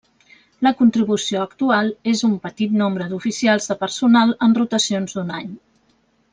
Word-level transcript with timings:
La 0.67 0.69
contribució 0.77 1.41
actual 1.47 1.91
és 2.13 2.23
un 2.29 2.33
petit 2.47 2.75
nombre 2.81 3.09
d'oficials 3.13 3.71
de 3.73 3.79
personal 3.85 4.35
en 4.49 4.59
rotacions 4.63 5.19
d'un 5.19 5.35
any. 5.43 5.57